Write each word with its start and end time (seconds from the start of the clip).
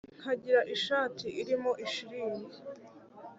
Nkagira 0.19 0.61
ishati 0.75 1.27
irimo 1.41 1.71
ishilingi 1.85 2.55